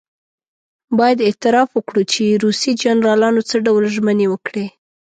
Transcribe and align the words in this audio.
باید 0.97 1.25
اعتراف 1.27 1.69
وکړو 1.73 2.01
چې 2.13 2.23
روسي 2.43 2.71
جنرالانو 2.83 3.41
څه 3.49 3.55
ډول 3.65 3.83
ژمنې 3.95 4.25
وکړې. 4.29 4.65